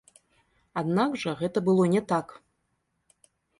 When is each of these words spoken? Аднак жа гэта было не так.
Аднак 0.81 1.11
жа 1.25 1.35
гэта 1.43 1.63
было 1.69 1.83
не 1.93 2.01
так. 2.15 2.27